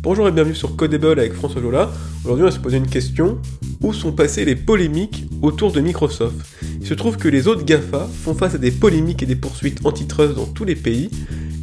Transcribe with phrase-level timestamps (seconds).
[0.00, 1.90] Bonjour et bienvenue sur Codable avec François Jola.
[2.22, 3.38] Aujourd'hui, on va se poser une question.
[3.80, 6.36] Où sont passées les polémiques autour de Microsoft?
[6.80, 9.84] Il se trouve que les autres GAFA font face à des polémiques et des poursuites
[9.84, 11.10] antitrust dans tous les pays,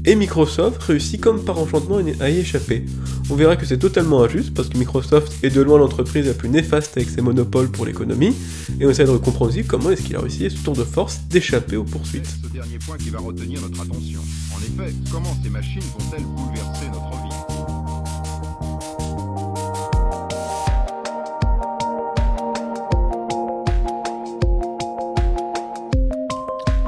[0.04, 2.86] et Microsoft réussit comme par enchantement à y échapper.
[3.30, 6.50] On verra que c'est totalement injuste parce que Microsoft est de loin l'entreprise la plus
[6.50, 8.36] néfaste avec ses monopoles pour l'économie,
[8.82, 11.22] et on essaie de comprendre aussi comment est-ce qu'il a réussi ce tour de force
[11.30, 12.28] d'échapper aux poursuites.
[12.44, 14.20] Ce dernier point qui va retenir notre attention.
[14.54, 17.55] En effet, comment ces machines vont-elles bouleverser notre vie?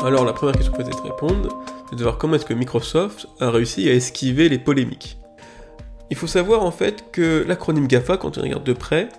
[0.08, 3.28] Alors la première question que vous allez répondre, c'est de voir comment est-ce que Microsoft
[3.42, 5.18] a réussi à esquiver les polémiques.
[6.10, 9.10] Il faut savoir en fait que l'acronyme GAFA, quand on regarde de près,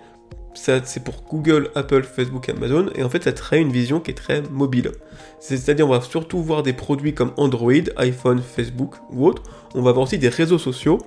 [0.55, 4.15] c'est pour Google, Apple, Facebook, Amazon, et en fait ça traite une vision qui est
[4.15, 4.93] très mobile.
[5.41, 9.43] C'est-à-dire on va surtout voir des produits comme Android, iPhone, Facebook ou autres,
[9.75, 11.01] on va voir aussi des réseaux sociaux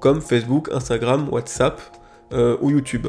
[0.00, 1.82] comme Facebook, Instagram, WhatsApp
[2.32, 3.08] euh, ou YouTube.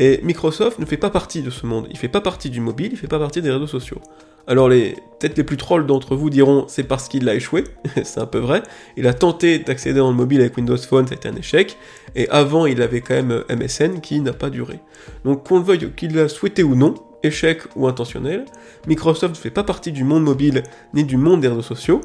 [0.00, 2.88] Et Microsoft ne fait pas partie de ce monde, il fait pas partie du mobile,
[2.90, 4.00] il fait pas partie des réseaux sociaux.
[4.46, 7.64] Alors les peut-être les plus trolls d'entre vous diront c'est parce qu'il a échoué,
[8.02, 8.62] c'est un peu vrai.
[8.96, 11.76] Il a tenté d'accéder dans le mobile avec Windows Phone, ça a été un échec.
[12.16, 14.80] Et avant il avait quand même euh, MSN qui n'a pas duré.
[15.24, 18.46] Donc qu'on le veuille qu'il l'a souhaité ou non, échec ou intentionnel,
[18.86, 22.00] Microsoft ne fait pas partie du monde mobile ni du monde des réseaux sociaux.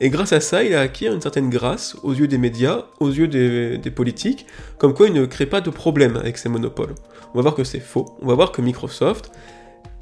[0.00, 3.10] Et grâce à ça, il a acquis une certaine grâce aux yeux des médias, aux
[3.10, 4.46] yeux des, des politiques,
[4.78, 6.94] comme quoi il ne crée pas de problème avec ses monopoles.
[7.34, 8.16] On va voir que c'est faux.
[8.20, 9.30] On va voir que Microsoft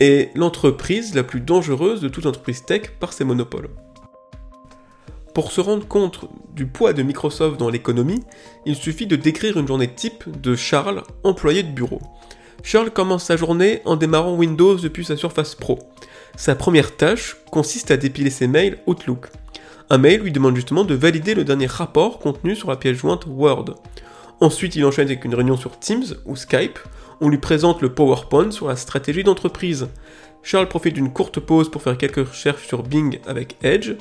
[0.01, 3.69] est l'entreprise la plus dangereuse de toute entreprise tech par ses monopoles.
[5.35, 8.21] Pour se rendre compte du poids de Microsoft dans l'économie,
[8.67, 12.01] il suffit de décrire une journée type de Charles, employé de bureau.
[12.63, 15.79] Charles commence sa journée en démarrant Windows depuis sa Surface Pro.
[16.37, 19.29] Sa première tâche consiste à dépiler ses mails Outlook.
[19.89, 23.27] Un mail lui demande justement de valider le dernier rapport contenu sur la pièce jointe
[23.27, 23.77] Word.
[24.41, 26.79] Ensuite, il enchaîne avec une réunion sur Teams ou Skype
[27.21, 29.89] on lui présente le PowerPoint sur la stratégie d'entreprise.
[30.43, 33.93] Charles profite d'une courte pause pour faire quelques recherches sur Bing avec Edge.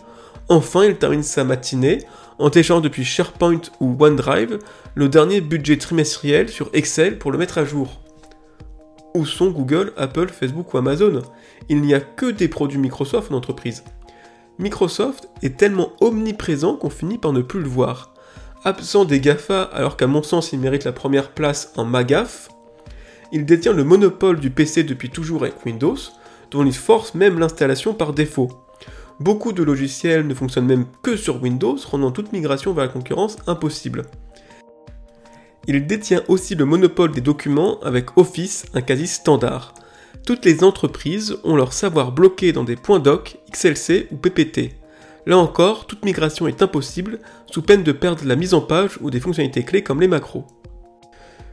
[0.47, 1.99] Enfin, il termine sa matinée
[2.37, 4.59] en téléchargeant depuis SharePoint ou OneDrive
[4.95, 7.99] le dernier budget trimestriel sur Excel pour le mettre à jour.
[9.13, 11.21] Où sont Google, Apple, Facebook ou Amazon?
[11.67, 13.83] Il n'y a que des produits Microsoft en entreprise.
[14.59, 18.13] Microsoft est tellement omniprésent qu'on finit par ne plus le voir.
[18.65, 22.49] Absent des GAFA alors qu'à mon sens il mérite la première place en MAGAF,
[23.31, 25.95] il détient le monopole du PC depuis toujours avec Windows,
[26.51, 28.49] dont il force même l'installation par défaut.
[29.19, 33.37] Beaucoup de logiciels ne fonctionnent même que sur Windows, rendant toute migration vers la concurrence
[33.47, 34.03] impossible.
[35.67, 39.73] Il détient aussi le monopole des documents avec Office, un quasi standard.
[40.25, 44.78] Toutes les entreprises ont leur savoir bloqué dans des points doc, XLC ou PPT.
[45.29, 47.19] Là encore, toute migration est impossible,
[47.51, 50.43] sous peine de perdre la mise en page ou des fonctionnalités clés comme les macros.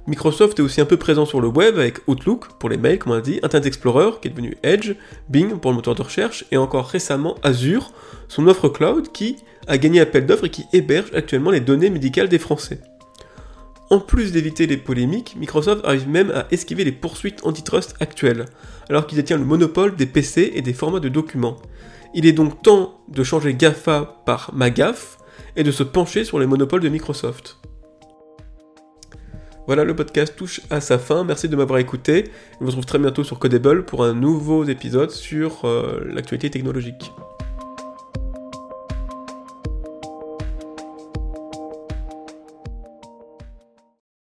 [0.07, 3.13] Microsoft est aussi un peu présent sur le web avec Outlook pour les mails, comme
[3.13, 4.95] on a dit, Internet Explorer qui est devenu Edge,
[5.29, 7.93] Bing pour le moteur de recherche, et encore récemment Azure,
[8.29, 9.37] son offre cloud qui
[9.67, 12.81] a gagné appel d'offres et qui héberge actuellement les données médicales des Français.
[13.91, 18.47] En plus d'éviter les polémiques, Microsoft arrive même à esquiver les poursuites antitrust actuelles,
[18.89, 21.59] alors qu'il détient le monopole des PC et des formats de documents.
[22.15, 25.19] Il est donc temps de changer GAFA par MAGAF
[25.57, 27.59] et de se pencher sur les monopoles de Microsoft.
[29.67, 31.25] Voilà, le podcast touche à sa fin.
[31.25, 32.31] Merci de m'avoir écouté.
[32.61, 37.11] On se retrouve très bientôt sur Codable pour un nouveau épisode sur euh, l'actualité technologique.